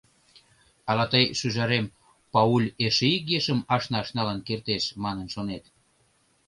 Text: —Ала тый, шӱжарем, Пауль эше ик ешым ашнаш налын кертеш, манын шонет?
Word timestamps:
—Ала 0.89 1.05
тый, 1.11 1.25
шӱжарем, 1.39 1.85
Пауль 2.33 2.67
эше 2.85 3.05
ик 3.15 3.25
ешым 3.37 3.59
ашнаш 3.75 4.07
налын 4.17 4.39
кертеш, 4.47 4.83
манын 5.03 5.27
шонет? 5.33 5.63